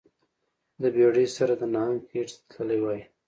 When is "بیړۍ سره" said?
0.95-1.53